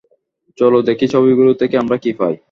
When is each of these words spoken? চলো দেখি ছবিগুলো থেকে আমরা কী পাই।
চলো 0.57 0.77
দেখি 0.87 1.05
ছবিগুলো 1.07 1.51
থেকে 1.53 1.75
আমরা 1.77 1.97
কী 1.97 2.11
পাই। 2.19 2.33